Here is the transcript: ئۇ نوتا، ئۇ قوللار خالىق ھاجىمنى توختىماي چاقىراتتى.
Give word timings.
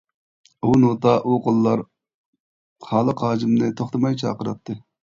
ئۇ 0.63 0.71
نوتا، 0.83 1.13
ئۇ 1.21 1.35
قوللار 1.49 1.85
خالىق 2.89 3.25
ھاجىمنى 3.29 3.73
توختىماي 3.83 4.21
چاقىراتتى. 4.27 4.83